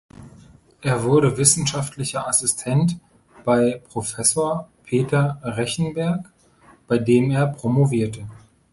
Er 0.81 1.03
wurde 1.03 1.37
wissenschaftlicher 1.37 2.27
Assistent 2.27 2.97
bei 3.45 3.83
Professor 3.87 4.67
Peter 4.83 5.39
Rechenberg, 5.43 6.27
bei 6.87 6.97
dem 6.97 7.29
er 7.29 7.45
promovierte. 7.45 8.25